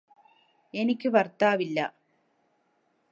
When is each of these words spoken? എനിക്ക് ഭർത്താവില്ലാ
എനിക്ക് 0.73 1.09
ഭർത്താവില്ലാ 1.09 1.87